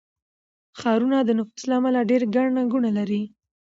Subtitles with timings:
[0.79, 3.21] ښارونه د نفوس له امله ډېر ګڼه ګوڼه لري.